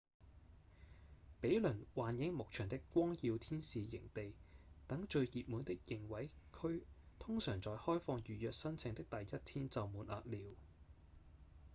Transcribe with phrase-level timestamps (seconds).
[1.41, 4.33] 比鄰幻影牧場的光耀天使營地
[4.87, 6.87] 等最熱門的營位區
[7.19, 10.55] 通常在開放預約申請的第一天就滿額了